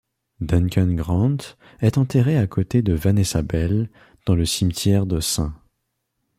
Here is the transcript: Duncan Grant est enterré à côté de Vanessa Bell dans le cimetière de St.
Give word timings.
Duncan 0.41 0.95
Grant 0.95 1.55
est 1.79 1.99
enterré 1.99 2.35
à 2.35 2.47
côté 2.47 2.81
de 2.81 2.93
Vanessa 2.93 3.43
Bell 3.43 3.87
dans 4.25 4.33
le 4.33 4.45
cimetière 4.47 5.05
de 5.05 5.19
St. 5.19 5.43